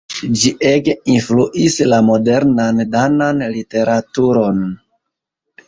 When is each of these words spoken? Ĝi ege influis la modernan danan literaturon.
Ĝi 0.43 0.51
ege 0.69 0.95
influis 1.15 1.75
la 1.91 1.99
modernan 2.09 2.83
danan 2.97 3.47
literaturon. 3.59 4.67